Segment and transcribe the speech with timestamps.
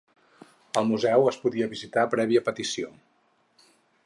[0.81, 2.91] El museu es podia visitar prèvia petició.